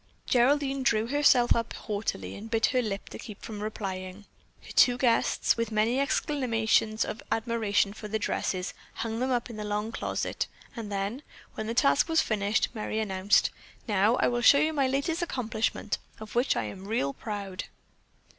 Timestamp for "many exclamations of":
5.71-7.21